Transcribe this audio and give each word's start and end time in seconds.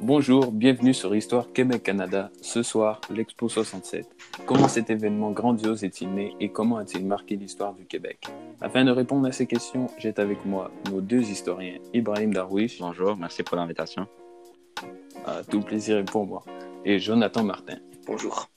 Bonjour, 0.00 0.52
bienvenue 0.52 0.94
sur 0.94 1.14
Histoire 1.16 1.52
Québec-Canada. 1.52 2.30
Ce 2.40 2.62
soir, 2.62 3.00
l'Expo 3.10 3.48
67. 3.48 4.06
Comment 4.46 4.68
cet 4.68 4.90
événement 4.90 5.32
grandiose 5.32 5.82
est-il 5.82 6.14
né 6.14 6.36
et 6.38 6.50
comment 6.50 6.76
a-t-il 6.76 7.04
marqué 7.04 7.34
l'histoire 7.34 7.74
du 7.74 7.84
Québec? 7.84 8.24
Afin 8.60 8.84
de 8.84 8.92
répondre 8.92 9.26
à 9.26 9.32
ces 9.32 9.48
questions, 9.48 9.88
j'ai 9.98 10.14
avec 10.18 10.46
moi 10.46 10.70
nos 10.92 11.00
deux 11.00 11.28
historiens, 11.28 11.78
Ibrahim 11.94 12.32
Darwish. 12.32 12.78
Bonjour, 12.78 13.16
merci 13.16 13.42
pour 13.42 13.56
l'invitation. 13.56 14.06
Ah, 15.26 15.40
tout 15.50 15.62
plaisir 15.62 15.98
est 15.98 16.04
pour 16.04 16.24
moi. 16.26 16.44
Et 16.84 17.00
Jonathan 17.00 17.42
Martin. 17.42 17.78
Bonjour. 18.06 18.48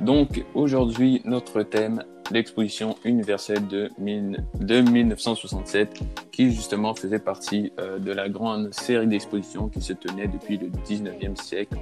Donc, 0.00 0.44
aujourd'hui, 0.54 1.22
notre 1.24 1.62
thème, 1.62 2.04
l'exposition 2.30 2.96
universelle 3.04 3.66
de, 3.68 3.90
1967, 3.98 6.00
qui 6.32 6.50
justement 6.50 6.94
faisait 6.94 7.18
partie 7.18 7.72
euh, 7.78 7.98
de 7.98 8.12
la 8.12 8.28
grande 8.28 8.72
série 8.72 9.06
d'expositions 9.06 9.68
qui 9.68 9.80
se 9.80 9.92
tenait 9.92 10.28
depuis 10.28 10.58
le 10.58 10.68
19e 10.68 11.36
siècle 11.36 11.76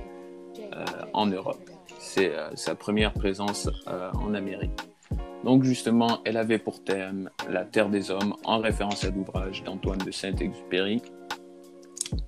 euh, 0.58 0.84
en 1.12 1.26
Europe. 1.26 1.70
C'est 1.98 2.34
euh, 2.34 2.50
sa 2.54 2.74
première 2.74 3.12
présence 3.12 3.68
en 4.14 4.34
Amérique. 4.34 4.72
Donc 5.44 5.64
justement, 5.64 6.20
elle 6.24 6.36
avait 6.36 6.58
pour 6.58 6.84
thème 6.84 7.30
La 7.48 7.64
Terre 7.64 7.88
des 7.88 8.10
Hommes, 8.10 8.34
en 8.44 8.58
référence 8.58 9.04
à 9.04 9.10
l'ouvrage 9.10 9.64
d'Antoine 9.64 9.98
de 9.98 10.10
Saint-Exupéry. 10.10 11.02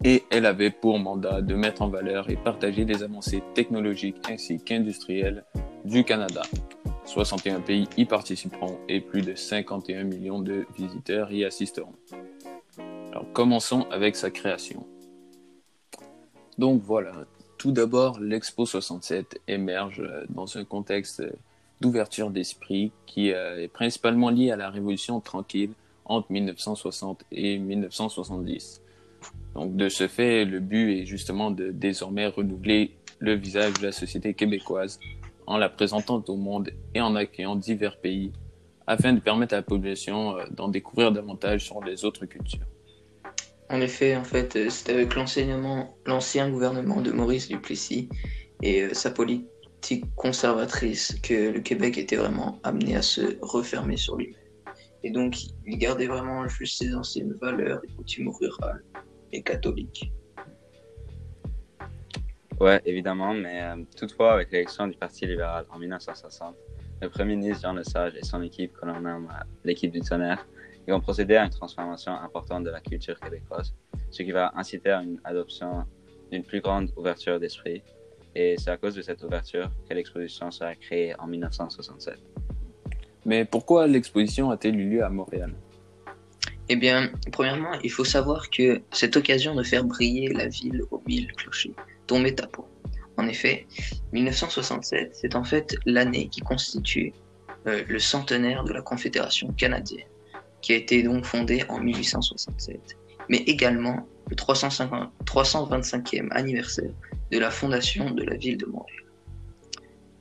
Et 0.03 0.25
elle 0.31 0.47
avait 0.47 0.71
pour 0.71 0.99
mandat 0.99 1.43
de 1.43 1.55
mettre 1.55 1.83
en 1.83 1.89
valeur 1.89 2.31
et 2.31 2.37
partager 2.37 2.85
les 2.85 3.03
avancées 3.03 3.43
technologiques 3.55 4.17
ainsi 4.31 4.59
qu'industrielles 4.59 5.45
du 5.85 6.05
Canada. 6.05 6.43
61 7.07 7.61
pays 7.61 7.89
y 7.97 8.05
participeront 8.05 8.79
et 8.89 9.01
plus 9.01 9.23
de 9.23 9.35
51 9.35 10.05
millions 10.05 10.41
de 10.41 10.67
visiteurs 10.77 11.33
y 11.33 11.45
assisteront. 11.45 11.95
Alors 13.11 13.27
commençons 13.33 13.87
avec 13.91 14.17
sa 14.17 14.31
création. 14.31 14.87
Donc 16.59 16.83
voilà, 16.83 17.13
tout 17.59 17.73
d'abord 17.73 18.21
l'Expo 18.21 18.67
67 18.67 19.41
émerge 19.49 20.01
euh, 20.01 20.25
dans 20.29 20.57
un 20.57 20.65
contexte 20.65 21.23
d'ouverture 21.81 22.31
d'esprit 22.31 22.93
qui 23.07 23.33
euh, 23.33 23.63
est 23.63 23.69
principalement 23.69 24.31
lié 24.31 24.51
à 24.51 24.57
la 24.57 24.71
Révolution 24.71 25.21
tranquille 25.21 25.73
entre 26.05 26.31
1960 26.31 27.25
et 27.33 27.59
1970. 27.59 28.83
Donc 29.55 29.77
de 29.77 29.89
ce 29.89 30.09
fait, 30.09 30.45
le 30.45 30.61
but 30.61 31.01
est 31.01 31.07
justement 31.07 31.51
de 31.51 31.71
désormais 31.71 32.27
renouveler 32.27 32.93
le 33.19 33.35
visage 33.35 33.75
de 33.75 33.87
la 33.87 33.93
société 33.93 34.35
québécoise 34.35 34.99
en 35.47 35.57
la 35.57 35.69
présentant 35.69 36.23
au 36.29 36.37
monde 36.37 36.71
et 36.95 37.01
en 37.01 37.15
accueillant 37.15 37.57
divers 37.57 38.01
pays 38.01 38.33
afin 38.87 39.13
de 39.13 39.21
permettre 39.21 39.55
à 39.55 39.59
la 39.59 39.63
population 39.63 40.37
euh, 40.39 40.45
d'en 40.51 40.69
découvrir 40.69 41.13
davantage 41.13 41.65
sur 41.65 41.83
les 41.83 42.05
autres 42.05 42.27
cultures. 42.27 42.67
En 43.71 43.81
effet, 43.81 44.15
en 44.17 44.25
fait, 44.25 44.57
euh, 44.57 44.69
c'est 44.69 44.93
avec 44.93 45.15
l'enseignement, 45.15 45.97
l'ancien 46.07 46.51
gouvernement 46.51 47.01
de 47.01 47.11
Maurice 47.11 47.49
Duplessis 47.49 48.09
et 48.63 48.83
euh, 48.83 48.95
sa 48.95 49.11
politique 49.11 50.05
conservatrice 50.17 51.19
que 51.23 51.51
le 51.51 51.61
Québec 51.61 51.99
était 51.99 52.17
vraiment 52.17 52.61
amené 52.63 52.97
à 52.97 53.03
se 53.03 53.39
refermer 53.41 53.97
sur 53.97 54.17
lui. 54.17 54.35
Et 55.03 55.11
donc, 55.11 55.37
il 55.67 55.79
gardait 55.79 56.07
vraiment 56.07 56.47
juste 56.49 56.79
ses 56.79 56.95
anciennes 56.95 57.35
valeurs 57.41 57.81
et 57.85 57.93
coutumes 57.95 58.31
rurales 58.41 58.83
et 59.33 59.43
catholiques. 59.43 60.11
Ouais, 62.61 62.81
évidemment, 62.85 63.35
mais 63.35 63.63
euh, 63.63 63.83
toutefois, 63.97 64.35
avec 64.35 64.53
l'élection 64.53 64.87
du 64.87 64.97
Parti 64.97 65.27
libéral 65.27 65.67
en 65.71 65.79
1960, 65.79 66.55
le 67.03 67.09
premier 67.09 67.35
ministre 67.35 67.63
Jean 67.63 67.73
Lesage 67.75 68.15
et 68.17 68.25
son 68.25 68.43
équipe, 68.43 68.73
que 68.75 68.87
l'on 68.87 69.01
nomme 69.01 69.29
l'équipe 69.65 69.91
du 69.91 70.01
tonnerre, 70.01 70.47
ils 70.87 70.93
vont 70.93 71.01
procéder 71.01 71.35
à 71.35 71.45
une 71.45 71.51
transformation 71.51 72.13
importante 72.13 72.65
de 72.65 72.71
la 72.71 72.81
culture 72.81 73.19
québécoise, 73.19 73.75
ce 74.11 74.23
qui 74.23 74.31
va 74.31 74.53
inciter 74.55 74.91
à 74.91 75.03
une 75.03 75.21
adoption 75.25 75.85
d'une 76.31 76.45
plus 76.45 76.61
grande 76.61 76.91
ouverture 76.97 77.41
d'esprit. 77.41 77.83
Et 78.37 78.55
c'est 78.59 78.71
à 78.71 78.77
cause 78.77 78.95
de 78.95 79.03
cette 79.03 79.23
ouverture 79.23 79.71
que 79.89 79.95
l'exposition 79.95 80.51
sera 80.51 80.75
créée 80.77 81.19
en 81.19 81.27
1967. 81.27 82.19
Mais 83.27 83.45
pourquoi 83.45 83.87
l'exposition 83.87 84.51
a-t-elle 84.51 84.79
eu 84.79 84.91
lieu 84.91 85.05
à 85.05 85.09
Montréal? 85.09 85.55
Eh 86.69 86.77
bien, 86.77 87.11
premièrement, 87.33 87.73
il 87.83 87.91
faut 87.91 88.05
savoir 88.05 88.49
que 88.49 88.81
cette 88.91 89.17
occasion 89.17 89.55
de 89.55 89.63
faire 89.63 89.85
briller 89.85 90.29
la 90.33 90.49
ville 90.49 90.83
aux 90.91 91.03
mille 91.07 91.31
clochers 91.33 91.75
tombait 92.07 92.41
à 92.41 92.47
point. 92.47 92.69
En 93.17 93.29
effet, 93.29 93.67
1967, 94.13 95.15
c'est 95.15 95.37
en 95.37 95.45
fait 95.45 95.77
l'année 95.87 96.29
qui 96.29 96.41
constitue 96.41 97.13
euh, 97.67 97.85
le 97.89 97.99
centenaire 97.99 98.65
de 98.65 98.73
la 98.73 98.83
Confédération 98.83 99.53
canadienne, 99.53 100.07
qui 100.63 100.73
a 100.73 100.77
été 100.77 101.03
donc 101.03 101.25
fondée 101.25 101.65
en 101.69 101.79
1867, 101.79 102.97
mais 103.29 103.39
également 103.39 104.07
le 104.29 104.37
350, 104.37 105.13
325e 105.25 106.29
anniversaire 106.33 106.91
de 107.31 107.39
la 107.39 107.51
fondation 107.51 108.11
de 108.11 108.25
la 108.25 108.37
ville 108.37 108.57
de 108.57 108.67
Montréal. 108.67 109.05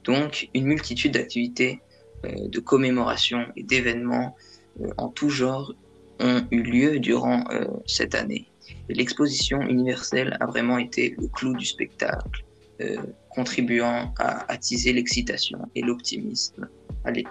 Donc, 0.03 0.49
une 0.53 0.65
multitude 0.65 1.13
d'activités 1.13 1.81
euh, 2.25 2.47
de 2.47 2.59
commémoration 2.59 3.47
et 3.55 3.63
d'événements 3.63 4.35
euh, 4.81 4.89
en 4.97 5.07
tout 5.07 5.29
genre 5.29 5.73
ont 6.19 6.45
eu 6.51 6.61
lieu 6.61 6.99
durant 6.99 7.43
cette 7.87 8.13
année 8.13 8.52
l'exposition 8.89 9.61
universelle 9.61 10.37
a 10.39 10.45
vraiment 10.45 10.77
été 10.77 11.15
le 11.19 11.27
clou 11.27 11.55
du 11.55 11.65
spectacle, 11.65 12.43
euh, 12.81 12.97
contribuant 13.29 14.13
à 14.19 14.51
attiser 14.51 14.93
l'excitation 14.93 15.59
et 15.75 15.81
l'optimisme 15.81 16.67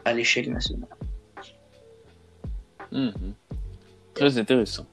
à 0.05 0.13
l'échelle 0.13 0.53
nationale. 0.53 0.89
Mhm. 2.93 3.35
Très 4.15 4.39
intéressant. 4.39 4.87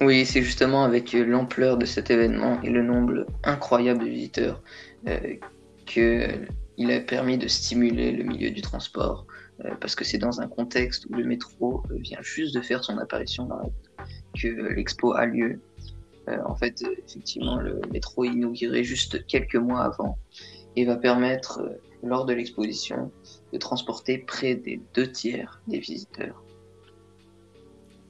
Oui, 0.00 0.24
c'est 0.24 0.42
justement 0.42 0.84
avec 0.84 1.12
l'ampleur 1.12 1.76
de 1.76 1.84
cet 1.84 2.10
événement 2.10 2.60
et 2.62 2.70
le 2.70 2.82
nombre 2.82 3.26
incroyable 3.42 4.04
de 4.04 4.08
visiteurs 4.08 4.62
euh, 5.08 5.34
qu'il 5.86 6.90
a 6.90 7.00
permis 7.00 7.38
de 7.38 7.48
stimuler 7.48 8.12
le 8.12 8.24
milieu 8.24 8.50
du 8.50 8.60
transport, 8.60 9.26
euh, 9.64 9.70
parce 9.80 9.94
que 9.96 10.04
c'est 10.04 10.18
dans 10.18 10.40
un 10.40 10.46
contexte 10.46 11.06
où 11.06 11.14
le 11.14 11.24
métro 11.24 11.82
vient 11.90 12.22
juste 12.22 12.54
de 12.54 12.60
faire 12.60 12.84
son 12.84 12.98
apparition 12.98 13.46
dans 13.46 13.56
la 13.56 13.68
que 14.40 14.48
l'expo 14.74 15.12
a 15.12 15.26
lieu. 15.26 15.60
Euh, 16.28 16.38
en 16.46 16.54
fait, 16.54 16.82
effectivement, 17.06 17.56
le 17.56 17.80
métro 17.92 18.24
est 18.24 18.28
inauguré 18.28 18.84
juste 18.84 19.26
quelques 19.26 19.56
mois 19.56 19.82
avant 19.82 20.18
et 20.76 20.84
va 20.84 20.96
permettre, 20.96 21.60
euh, 21.60 21.80
lors 22.02 22.26
de 22.26 22.34
l'exposition, 22.34 23.10
de 23.52 23.58
transporter 23.58 24.18
près 24.18 24.54
des 24.54 24.80
deux 24.94 25.10
tiers 25.10 25.60
des 25.66 25.78
visiteurs. 25.78 26.42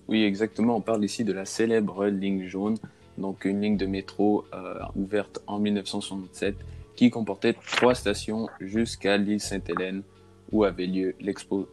Oui, 0.08 0.24
exactement. 0.24 0.76
On 0.76 0.80
parle 0.80 1.04
ici 1.04 1.24
de 1.24 1.32
la 1.32 1.44
célèbre 1.44 2.06
ligne 2.06 2.46
jaune, 2.46 2.76
donc 3.18 3.44
une 3.44 3.60
ligne 3.60 3.76
de 3.76 3.86
métro 3.86 4.44
euh, 4.52 4.80
ouverte 4.96 5.40
en 5.46 5.58
1967 5.58 6.56
qui 6.96 7.10
comportait 7.10 7.54
trois 7.54 7.94
stations 7.94 8.48
jusqu'à 8.60 9.16
l'île 9.16 9.40
Sainte-Hélène 9.40 10.02
où 10.50 10.64
avait 10.64 10.86
lieu 10.86 11.14
l'expo, 11.20 11.68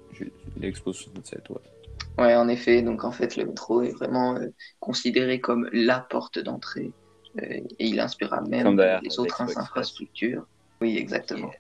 l'expo 0.59 0.93
67. 0.93 1.49
Ouais. 1.49 1.55
Ouais, 2.17 2.35
en 2.35 2.47
effet. 2.47 2.81
Donc, 2.81 3.03
en 3.03 3.11
fait, 3.11 3.35
le 3.35 3.45
métro 3.45 3.81
est 3.81 3.91
vraiment 3.91 4.35
euh, 4.35 4.47
considéré 4.79 5.39
comme 5.39 5.69
la 5.73 5.99
porte 5.99 6.39
d'entrée 6.39 6.91
euh, 7.41 7.45
et 7.79 7.85
il 7.87 7.99
inspirera 7.99 8.41
même 8.41 8.79
les 9.01 9.19
autres 9.19 9.41
infrastructures. 9.41 10.45
Oui, 10.81 10.97
exactement. 10.97 11.51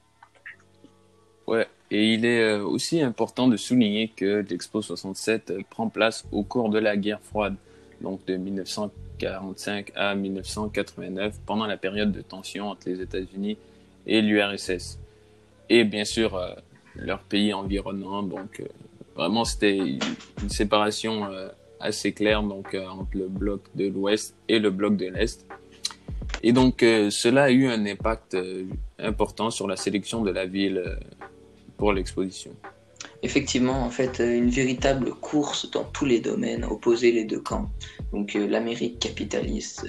Ouais, 1.47 1.67
et 1.91 2.13
il 2.13 2.25
est 2.25 2.41
euh, 2.41 2.63
aussi 2.63 3.01
important 3.01 3.47
de 3.47 3.57
souligner 3.57 4.07
que 4.07 4.45
l'Expo 4.49 4.81
67 4.81 5.53
prend 5.69 5.89
place 5.89 6.25
au 6.31 6.43
cours 6.43 6.69
de 6.69 6.79
la 6.79 6.97
guerre 6.97 7.21
froide, 7.21 7.55
donc 8.01 8.25
de 8.25 8.35
1945 8.37 9.91
à 9.95 10.15
1989, 10.15 11.39
pendant 11.45 11.67
la 11.67 11.77
période 11.77 12.11
de 12.11 12.21
tension 12.21 12.69
entre 12.69 12.89
les 12.89 13.01
États-Unis 13.01 13.57
et 14.07 14.21
l'URSS. 14.21 14.97
Et 15.69 15.83
bien 15.83 16.05
sûr, 16.05 16.39
leurs 16.95 17.21
pays 17.21 17.53
environnants, 17.53 18.23
donc 18.23 18.61
Vraiment, 19.15 19.45
c'était 19.45 19.77
une 19.77 20.49
séparation 20.49 21.25
euh, 21.25 21.47
assez 21.79 22.11
claire 22.11 22.43
donc 22.43 22.73
euh, 22.73 22.85
entre 22.87 23.17
le 23.17 23.27
bloc 23.27 23.61
de 23.73 23.87
l'Ouest 23.87 24.35
et 24.49 24.59
le 24.59 24.69
bloc 24.71 24.97
de 24.97 25.07
l'Est. 25.07 25.45
Et 26.43 26.51
donc, 26.51 26.83
euh, 26.83 27.09
cela 27.09 27.43
a 27.43 27.49
eu 27.49 27.67
un 27.67 27.85
impact 27.85 28.37
important 28.99 29.49
sur 29.49 29.67
la 29.67 29.77
sélection 29.77 30.21
de 30.21 30.31
la 30.31 30.45
ville 30.45 30.97
pour 31.77 31.93
l'exposition. 31.93 32.51
Effectivement, 33.23 33.83
en 33.83 33.89
fait, 33.89 34.19
une 34.19 34.49
véritable 34.49 35.11
course 35.15 35.71
dans 35.71 35.85
tous 35.85 36.05
les 36.05 36.19
domaines 36.19 36.65
opposait 36.65 37.11
les 37.11 37.23
deux 37.23 37.39
camps. 37.39 37.69
Donc, 38.11 38.33
l'Amérique 38.33 38.99
capitaliste 38.99 39.87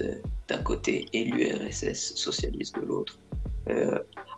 d'un 0.48 0.58
côté 0.58 1.06
et 1.12 1.24
l'URSS 1.24 2.14
socialiste 2.14 2.76
de 2.76 2.86
l'autre. 2.86 3.18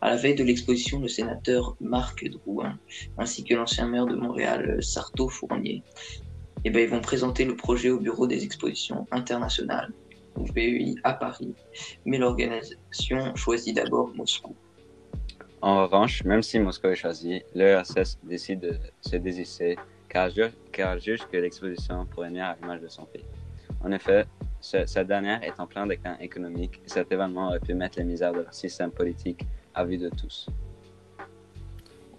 À 0.01 0.11
la 0.11 0.17
veille 0.17 0.35
de 0.35 0.45
l'exposition, 0.45 1.01
le 1.01 1.09
sénateur 1.09 1.77
Marc 1.81 2.25
Drouin, 2.29 2.79
ainsi 3.19 3.43
que 3.45 3.55
l'ancien 3.55 3.87
maire 3.87 4.07
de 4.07 4.15
Montréal, 4.15 4.79
Sarto 4.81 5.29
Fournier, 5.29 5.83
eh 6.65 6.71
ben, 6.71 6.83
ils 6.83 6.89
vont 6.89 7.01
présenter 7.01 7.45
le 7.45 7.57
projet 7.57 7.91
au 7.91 7.99
Bureau 7.99 8.27
des 8.27 8.45
expositions 8.45 9.07
internationales, 9.11 9.93
au 10.37 10.45
BEI 10.45 10.95
à 11.03 11.15
Paris, 11.15 11.55
mais 12.05 12.19
l'organisation 12.19 13.35
choisit 13.35 13.75
d'abord 13.75 14.13
Moscou. 14.15 14.55
En 15.61 15.83
revanche, 15.83 16.23
même 16.25 16.43
si 16.43 16.61
Moscou 16.61 16.87
est 16.89 16.95
choisi, 16.95 17.43
l'URSS 17.55 18.19
décide 18.23 18.61
de 18.61 18.79
se 19.01 19.17
désister 19.17 19.77
car 20.09 20.31
elle 20.79 21.01
juge 21.01 21.27
que 21.31 21.37
l'exposition 21.37 22.07
pourrait 22.07 22.31
nuire 22.31 22.47
à 22.47 22.57
l'image 22.61 22.81
de 22.81 22.89
son 22.89 23.05
pays. 23.05 23.25
En 23.85 23.93
effet, 23.93 24.25
cette 24.61 25.07
dernière 25.07 25.43
est 25.43 25.59
en 25.59 25.67
plein 25.67 25.87
déclin 25.87 26.17
économique 26.19 26.81
et 26.85 26.89
cet 26.89 27.13
événement 27.13 27.49
aurait 27.49 27.61
pu 27.61 27.75
mettre 27.75 27.99
les 27.99 28.05
misères 28.05 28.33
de 28.33 28.41
leur 28.41 28.55
système 28.55 28.91
politique 28.91 29.45
vue 29.85 29.99
de 29.99 30.09
tous. 30.09 30.49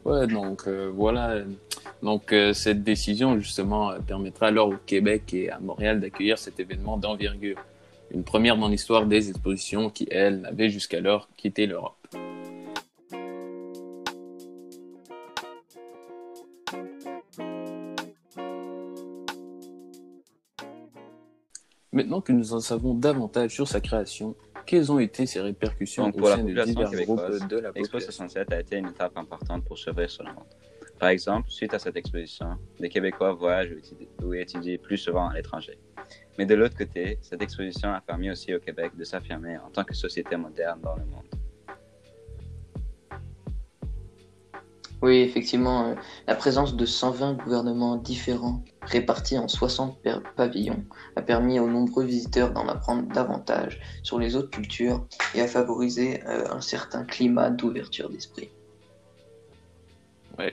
Ouais, 0.05 0.27
donc 0.27 0.63
euh, 0.67 0.91
voilà. 0.93 1.43
Donc 2.01 2.31
euh, 2.31 2.53
cette 2.53 2.83
décision 2.83 3.37
justement 3.39 3.93
permettra 4.01 4.47
alors 4.47 4.69
au 4.69 4.77
Québec 4.85 5.33
et 5.33 5.49
à 5.49 5.59
Montréal 5.59 5.99
d'accueillir 5.99 6.37
cet 6.37 6.59
événement 6.59 6.97
d'envergure. 6.97 7.57
Une 8.11 8.23
première 8.23 8.57
dans 8.57 8.69
l'histoire 8.69 9.05
des 9.05 9.29
expositions 9.29 9.89
qui, 9.89 10.07
elles, 10.09 10.41
n'avaient 10.41 10.69
jusqu'alors 10.69 11.29
quitté 11.37 11.67
l'Europe. 11.67 11.95
Maintenant 21.91 22.21
que 22.21 22.31
nous 22.31 22.53
en 22.53 22.61
savons 22.61 22.93
davantage 22.93 23.51
sur 23.51 23.67
sa 23.67 23.81
création, 23.81 24.35
quelles 24.69 24.91
ont 24.91 24.99
été 24.99 25.25
ses 25.25 25.41
répercussions 25.41 26.11
au 26.15 26.25
sein 26.25 26.43
de 26.43 26.63
divers 26.63 26.91
groupes 26.91 27.47
de 27.49 27.57
la 27.57 27.71
L'Expo 27.71 27.99
67 27.99 28.53
a 28.53 28.59
été 28.59 28.77
une 28.77 28.89
étape 28.89 29.17
importante 29.17 29.65
pour 29.65 29.79
s'ouvrir 29.79 30.07
sur 30.11 30.23
le 30.23 30.31
monde. 30.31 30.45
Par 30.99 31.09
exemple, 31.09 31.49
suite 31.49 31.73
à 31.73 31.79
cette 31.79 31.95
exposition, 31.95 32.55
les 32.77 32.87
Québécois 32.87 33.33
voyagent 33.33 33.73
ou 34.21 34.35
étudient 34.35 34.77
plus 34.77 34.97
souvent 34.97 35.27
à 35.27 35.33
l'étranger. 35.33 35.79
Mais 36.37 36.45
de 36.45 36.53
l'autre 36.53 36.77
côté, 36.77 37.17
cette 37.19 37.41
exposition 37.41 37.91
a 37.91 38.01
permis 38.01 38.29
aussi 38.29 38.53
au 38.53 38.59
Québec 38.59 38.91
de 38.95 39.03
s'affirmer 39.03 39.57
en 39.57 39.71
tant 39.71 39.83
que 39.83 39.95
société 39.95 40.37
moderne 40.37 40.79
dans 40.83 40.95
le 40.95 41.05
monde. 41.05 41.38
Oui, 45.01 45.19
effectivement, 45.19 45.87
euh, 45.87 45.95
la 46.27 46.35
présence 46.35 46.75
de 46.75 46.85
120 46.85 47.33
gouvernements 47.33 47.95
différents 47.95 48.61
répartis 48.81 49.37
en 49.37 49.47
60 49.47 49.97
pavillons 50.35 50.83
a 51.15 51.21
permis 51.21 51.59
aux 51.59 51.69
nombreux 51.69 52.03
visiteurs 52.03 52.51
d'en 52.51 52.67
apprendre 52.67 53.07
davantage 53.13 53.79
sur 54.03 54.19
les 54.19 54.35
autres 54.35 54.49
cultures 54.49 55.05
et 55.35 55.41
a 55.41 55.47
favorisé 55.47 56.21
euh, 56.25 56.51
un 56.51 56.59
certain 56.59 57.05
climat 57.05 57.49
d'ouverture 57.49 58.09
d'esprit. 58.09 58.49
Oui, 60.37 60.47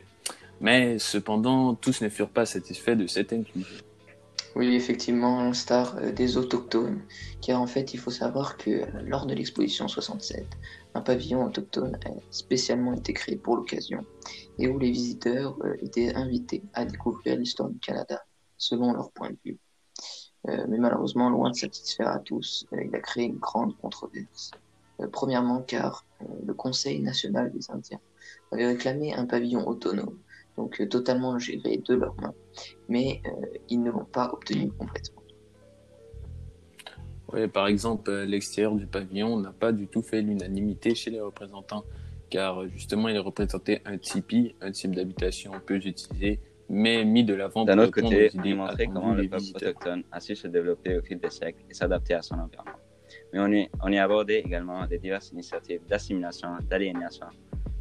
mais 0.61 0.99
cependant, 1.01 1.75
tous 1.75 2.01
ne 2.03 2.09
furent 2.09 2.29
pas 2.29 2.47
satisfaits 2.47 2.97
de 2.97 3.09
cette 3.09 3.33
inclusion. 3.33 3.83
Oui, 4.57 4.75
effectivement, 4.75 5.43
l'instar 5.43 5.99
euh, 5.99 6.13
des 6.13 6.39
autochtones, 6.39 7.03
car 7.43 7.61
en 7.61 7.67
fait, 7.67 7.93
il 7.93 7.99
faut 7.99 8.11
savoir 8.11 8.57
que 8.57 8.71
euh, 8.71 8.87
lors 9.05 9.27
de 9.27 9.35
l'exposition 9.35 9.87
67, 9.87 10.47
un 10.95 11.03
pavillon 11.03 11.45
autochtone 11.45 11.99
a 12.07 12.11
spécialement 12.31 12.95
été 12.95 13.13
créé 13.13 13.37
pour 13.37 13.57
l'occasion, 13.57 14.07
et 14.59 14.67
où 14.69 14.79
les 14.79 14.91
visiteurs 14.91 15.59
euh, 15.63 15.75
étaient 15.83 16.15
invités 16.15 16.63
à 16.73 16.87
découvrir 16.87 17.37
l'histoire 17.37 17.69
du 17.69 17.79
Canada 17.81 18.25
selon 18.57 18.95
leur 18.95 19.11
point 19.11 19.29
de 19.29 19.37
vue. 19.45 19.59
mais 20.47 20.79
malheureusement, 20.79 21.29
loin 21.29 21.51
de 21.51 21.57
satisfaire 21.57 22.09
à 22.09 22.19
tous, 22.19 22.65
il 22.73 22.95
a 22.95 23.01
créé 23.01 23.27
une 23.27 23.37
grande 23.37 23.77
controverse. 23.77 24.53
premièrement, 25.13 25.61
car 25.61 26.07
le 26.47 26.55
Conseil 26.55 27.01
national 27.03 27.53
des 27.53 27.71
Indiens 27.71 28.01
avait 28.53 28.67
réclamé 28.67 29.13
un 29.13 29.27
pavillon 29.27 29.69
autonome 29.69 30.19
donc 30.57 30.81
euh, 30.81 30.87
totalement 30.87 31.39
géré 31.39 31.79
de 31.79 31.95
leurs 31.95 32.19
mains, 32.21 32.35
mais 32.89 33.21
euh, 33.27 33.47
ils 33.69 33.83
ne 33.83 33.91
l'ont 33.91 34.05
pas 34.05 34.31
obtenu 34.33 34.71
complètement. 34.71 35.23
Oui, 37.33 37.49
par 37.49 37.67
exemple, 37.67 38.11
euh, 38.11 38.25
l'extérieur 38.25 38.75
du 38.75 38.87
pavillon 38.87 39.39
n'a 39.39 39.53
pas 39.53 39.73
du 39.73 39.89
tout 39.89 40.03
fait 40.03 40.23
l'unanimité 40.23 40.95
chez 40.95 41.11
les 41.11 41.21
représentants, 41.21 41.85
car 42.31 42.69
justement, 42.69 43.09
il 43.09 43.19
représentait 43.19 43.83
un 43.85 43.99
tipi, 43.99 44.55
un 44.61 44.71
type 44.71 44.95
d'habitation 44.95 45.53
peu 45.65 45.77
utilisé, 45.77 46.41
mais 46.69 47.05
mis 47.05 47.25
de 47.25 47.35
l'avant 47.35 47.65
D'un 47.65 47.79
autre 47.79 47.93
côté, 47.93 48.31
il 48.45 48.57
montrait 48.57 48.87
comment 48.87 49.15
le 49.15 49.29
peuple 49.29 49.45
autochtone 49.55 50.03
a 50.11 50.21
su 50.21 50.35
se 50.35 50.49
développer 50.49 50.99
au 50.99 51.03
fil 51.03 51.19
des 51.19 51.31
siècles 51.31 51.63
et 51.71 51.75
s'adapter 51.75 52.15
à 52.15 52.23
son 52.23 52.37
environnement. 52.37 52.79
Mais 53.33 53.41
on 53.41 53.53
y, 53.53 53.69
on 53.83 53.93
y 53.93 53.99
abordait 53.99 54.41
également 54.41 54.87
des 54.87 54.99
diverses 54.99 55.31
initiatives 55.31 55.81
d'assimilation, 55.89 56.49
d'aliénation, 56.69 57.27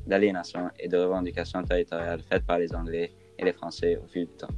d'aliénation 0.07 0.69
et 0.79 0.87
de 0.87 0.97
revendication 0.97 1.63
territoriale 1.63 2.21
faites 2.29 2.45
par 2.45 2.59
les 2.59 2.73
Anglais 2.73 3.11
et 3.37 3.43
les 3.43 3.53
Français 3.53 3.97
au 3.97 4.07
fil 4.07 4.27
du 4.27 4.33
temps. 4.33 4.53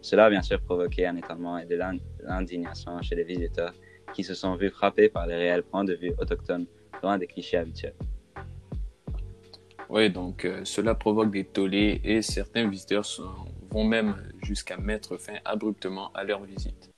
Cela 0.00 0.26
a 0.26 0.30
bien 0.30 0.42
sûr 0.42 0.60
provoqué 0.60 1.06
un 1.06 1.16
étonnement 1.16 1.58
et 1.58 1.66
de 1.66 1.78
l'indignation 2.22 3.00
chez 3.02 3.14
les 3.14 3.24
visiteurs 3.24 3.72
qui 4.12 4.24
se 4.24 4.34
sont 4.34 4.56
vus 4.56 4.70
frappés 4.70 5.08
par 5.08 5.26
les 5.26 5.36
réels 5.36 5.62
points 5.62 5.84
de 5.84 5.94
vue 5.94 6.12
autochtones 6.18 6.66
loin 7.02 7.18
des 7.18 7.26
clichés 7.26 7.56
habituels. 7.56 7.94
Oui, 9.88 10.10
donc 10.10 10.44
euh, 10.44 10.60
cela 10.64 10.94
provoque 10.94 11.32
des 11.32 11.44
tollés 11.44 12.00
et 12.04 12.22
certains 12.22 12.68
visiteurs 12.68 13.06
vont 13.70 13.84
même 13.84 14.14
jusqu'à 14.42 14.76
mettre 14.76 15.16
fin 15.16 15.34
abruptement 15.44 16.12
à 16.12 16.22
leur 16.22 16.44
visite. 16.44 16.90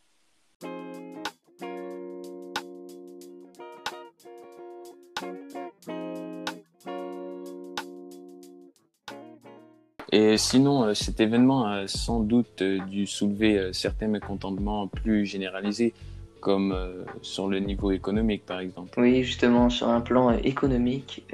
Et 10.10 10.37
sinon, 10.37 10.84
euh, 10.84 10.94
cet 10.94 11.20
événement 11.20 11.66
a 11.66 11.87
sans 11.87 12.20
doute 12.20 12.62
euh, 12.62 12.78
dû 12.87 13.06
soulever 13.06 13.58
euh, 13.58 13.72
certains 13.72 14.08
mécontentements 14.08 14.88
plus 14.88 15.26
généralisés, 15.26 15.94
comme 16.40 16.76
sur 17.20 17.46
le 17.46 17.60
niveau 17.60 17.93
économique, 17.93 18.44
par 18.44 18.58
exemple. 18.58 18.99
Oui, 19.00 19.22
justement, 19.22 19.70
sur 19.70 19.88
un 19.88 20.00
plan 20.00 20.32
économique, 20.32 21.25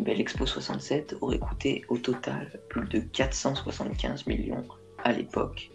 ben, 0.00 0.16
l'Expo 0.16 0.44
67 0.44 1.18
aurait 1.20 1.38
coûté 1.38 1.84
au 1.88 1.98
total 1.98 2.50
plus 2.68 2.88
de 2.88 2.98
475 2.98 4.26
millions 4.26 4.64
à 5.04 5.12
l'époque. 5.12 5.70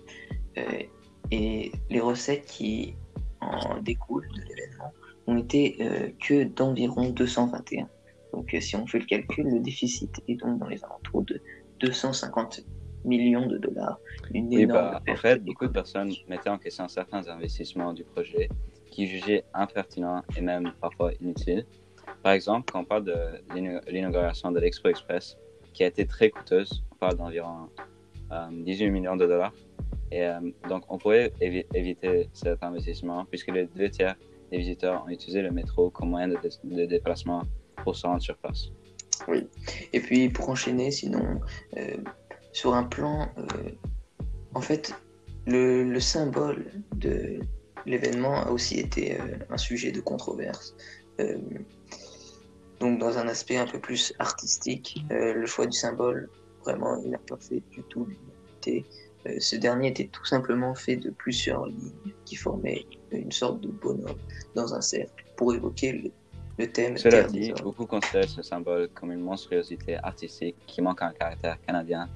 et 1.32 1.72
les 1.90 2.00
recettes 2.02 2.48
qui 2.48 2.96
en 3.40 3.80
découlent 3.80 4.28
de 4.28 4.42
l'événement 4.42 4.92
ont 5.28 5.38
été 5.38 5.78
que 6.20 6.44
d'environ 6.44 7.12
221. 7.12 7.88
Donc 8.34 8.54
si 8.60 8.76
on 8.76 8.86
fait 8.88 9.00
le 9.00 9.06
calcul, 9.06 9.46
le 9.46 9.62
déficit 9.62 10.22
est 10.28 10.36
donc 10.36 10.60
dans 10.60 10.68
les 10.68 10.84
alentours 10.84 11.24
de 11.24 11.42
250 11.80 12.62
millions 13.06 13.48
de 13.48 13.58
dollars. 13.58 14.00
Une 14.34 14.48
oui, 14.48 14.66
bah, 14.66 15.02
en 15.08 15.16
fait, 15.16 15.44
beaucoup 15.44 15.66
de 15.66 15.72
personnes 15.72 16.12
mettaient 16.28 16.50
en 16.50 16.58
question 16.58 16.88
certains 16.88 17.28
investissements 17.28 17.94
du 17.94 18.04
projet 18.04 18.50
qui 18.92 19.08
jugeaient 19.08 19.46
impertinents 19.54 20.24
et 20.38 20.42
même 20.42 20.72
parfois 20.82 21.12
inutiles. 21.22 21.66
Par 22.24 22.34
exemple, 22.34 22.72
quand 22.72 22.82
on 22.82 22.86
parle 22.86 23.06
de 23.06 23.16
l'inauguration 23.90 24.52
de 24.52 24.60
l'Expo 24.60 24.90
Express, 24.90 25.38
qui 25.74 25.84
a 25.84 25.88
été 25.88 26.06
très 26.06 26.30
coûteuse, 26.30 26.84
on 26.92 26.96
parle 26.96 27.16
d'environ 27.16 27.70
18 28.52 28.86
euh, 28.88 28.92
millions 28.92 29.16
de 29.16 29.26
dollars. 29.26 29.54
Et 30.12 30.26
euh, 30.26 30.40
donc, 30.68 30.84
on 30.90 30.98
pourrait 30.98 31.32
éviter 31.40 32.30
cet 32.34 32.64
investissement 32.64 33.26
puisque 33.26 33.52
les 33.52 33.68
deux 33.68 33.90
tiers 33.90 34.16
des 34.52 34.58
visiteurs 34.58 35.04
ont 35.06 35.10
utilisé 35.10 35.42
le 35.42 35.52
métro 35.52 35.92
comme 35.92 36.10
moyen 36.10 36.28
de, 36.28 36.38
de 36.64 36.86
déplacement 36.86 37.44
pour 37.84 37.96
se 37.96 38.08
rendre 38.08 38.22
sur 38.22 38.36
place. 38.38 38.72
Oui. 39.30 39.48
Et 39.94 40.00
puis 40.00 40.30
pour 40.30 40.50
enchaîner, 40.50 40.92
sinon, 40.92 41.40
euh, 41.78 41.98
sur 42.52 42.74
un 42.74 42.84
plan, 42.84 43.30
euh, 43.38 43.44
en 44.56 44.62
fait, 44.62 44.94
le, 45.46 46.00
symbole 46.00 46.66
de 46.96 47.40
l'événement 47.86 48.42
a 48.42 48.50
aussi 48.50 48.80
été 48.80 49.20
euh, 49.20 49.24
un 49.50 49.58
sujet 49.58 49.92
de 49.92 50.02
controverse. 50.02 50.76
donc 52.80 52.98
dans 52.98 53.18
un 53.18 53.28
aspect 53.28 53.58
un 53.58 53.68
peu 53.68 53.80
plus 53.80 54.14
artistique, 54.20 55.04
le 55.10 55.46
choix 55.46 55.66
du 55.66 55.78
symbole, 55.78 56.30
vraiment, 56.64 56.98
il 57.04 57.12
n'a 57.12 57.18
pas 57.18 57.38
fait 57.38 57.62
du 57.72 57.84
tout 57.90 58.06
l'unité. 58.06 58.86
ce 59.40 59.58
dernier 59.58 59.90
était 59.90 60.08
tout 60.08 60.24
simplement 60.24 60.74
fait 60.76 60.96
de 60.96 61.10
plusieurs 61.10 61.66
lignes 61.66 62.14
qui 62.24 62.38
formaient 62.38 62.86
une 63.12 63.34
sorte 63.34 63.60
de 63.60 63.68
bonhomme 63.68 64.22
dans 64.56 64.74
un 64.74 64.80
cercle 64.80 65.26
pour 65.36 65.54
évoquer 65.54 65.92
le 65.92 66.12
thème. 66.68 66.98
Cela 66.98 67.24
dit, 67.24 67.54
beaucoup 67.64 67.86
considèrent 67.86 68.30
ce 68.30 68.42
symbole 68.42 68.90
comme 68.90 69.12
une 69.12 69.22
monstruosité 69.22 69.98
artistique 69.98 70.56
qui 70.68 70.82
manque 70.82 71.02
un 71.02 71.12
caractère 71.12 71.60
canadien 71.62 72.10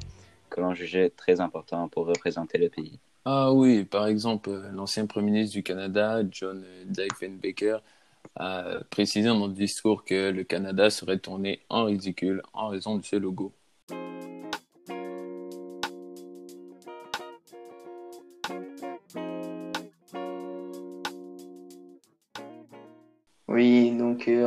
que 0.50 0.62
l'on 0.62 0.74
jugeait 0.74 1.10
très 1.10 1.40
important 1.42 1.88
pour 1.90 2.06
représenter 2.06 2.58
le 2.58 2.70
pays. 2.70 3.00
Ah 3.26 3.54
oui, 3.54 3.86
par 3.86 4.08
exemple, 4.08 4.52
l'ancien 4.74 5.06
Premier 5.06 5.32
ministre 5.32 5.54
du 5.56 5.64
Canada, 5.64 6.22
John 6.30 6.66
Diefenbaker, 6.86 7.82
a 8.36 8.80
précisé 8.90 9.28
dans 9.28 9.40
son 9.40 9.48
discours 9.48 10.04
que 10.04 10.32
le 10.32 10.44
Canada 10.44 10.90
serait 10.90 11.20
tourné 11.20 11.62
en 11.70 11.86
ridicule 11.86 12.42
en 12.54 12.68
raison 12.68 12.98
de 12.98 13.04
ce 13.04 13.16
logo. 13.16 13.54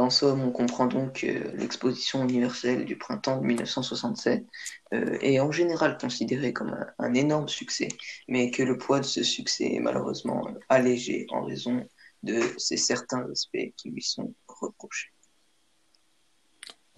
En 0.06 0.10
somme, 0.10 0.42
on 0.42 0.52
comprend 0.52 0.86
donc 0.86 1.20
que 1.20 1.56
l'exposition 1.56 2.22
universelle 2.22 2.84
du 2.84 2.96
printemps 2.96 3.40
de 3.40 3.46
1967 3.46 4.46
euh, 4.94 5.18
est 5.20 5.40
en 5.40 5.50
général 5.50 5.98
considérée 5.98 6.52
comme 6.52 6.76
un, 6.98 7.14
énorme 7.14 7.48
succès, 7.48 7.88
mais 8.28 8.52
que 8.52 8.62
le 8.62 8.78
poids 8.78 9.00
de 9.00 9.04
ce 9.04 9.25
succès 9.25 9.75
est 9.75 9.80
malheureusement 9.80 10.46
allégé 10.68 11.26
en 11.30 11.44
raison 11.44 11.84
de 12.22 12.40
ces 12.56 12.76
certains 12.76 13.28
aspects 13.30 13.72
qui 13.76 13.90
lui 13.90 14.02
sont 14.02 14.32
reprochés. 14.46 15.10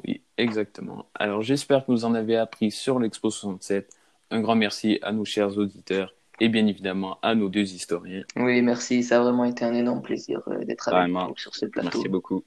Oui, 0.05 0.23
exactement. 0.37 1.07
Alors 1.15 1.41
j'espère 1.41 1.87
que 1.87 1.93
vous 1.93 2.05
en 2.05 2.15
avez 2.15 2.37
appris 2.37 2.71
sur 2.71 2.99
l'Expo 2.99 3.31
67. 3.31 3.91
Un 4.31 4.41
grand 4.43 4.55
merci 4.55 4.99
à 5.01 5.13
nos 5.13 5.25
chers 5.25 5.57
auditeurs 5.57 6.15
et 6.41 6.51
bien 6.51 6.67
évidemment 6.67 7.19
à 7.23 7.35
nos 7.35 7.49
deux 7.49 7.73
historiens. 7.73 8.23
Oui, 8.37 8.61
merci. 8.61 9.03
Ça 9.03 9.17
a 9.17 9.23
vraiment 9.23 9.45
été 9.45 9.65
un 9.65 9.75
énorme 9.75 10.03
plaisir 10.03 10.43
euh, 10.49 10.63
d'être 10.65 10.89
avec 10.89 11.11
vous 11.11 11.37
sur 11.37 11.57
ce 11.57 11.67
plateau. 11.67 11.89
Merci 11.95 12.09
beaucoup. 12.09 12.45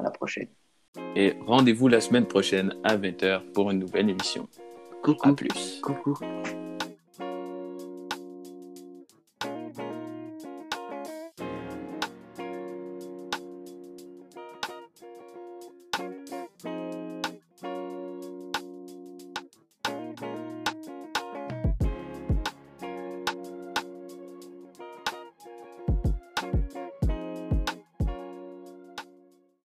À 0.00 0.02
la 0.02 0.10
prochaine. 0.10 0.48
Et 1.14 1.34
rendez-vous 1.46 1.88
la 1.88 2.00
semaine 2.00 2.26
prochaine 2.26 2.74
à 2.84 2.96
20h 2.96 3.52
pour 3.52 3.70
une 3.70 3.80
nouvelle 3.80 4.08
émission. 4.08 4.48
Coucou. 5.02 5.28
À 5.28 5.34
plus. 5.34 5.80
Coucou. 5.82 6.14